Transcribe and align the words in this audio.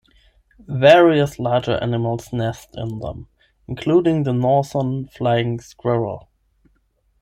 Various 0.67 1.37
larger 1.37 1.73
animals 1.73 2.33
nest 2.33 2.69
in 2.75 2.97
them, 3.01 3.27
including 3.67 4.23
the 4.23 4.33
northern 4.33 5.07
flying 5.09 5.59
squirrel. 5.59 6.27